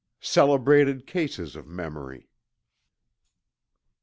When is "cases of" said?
1.05-1.67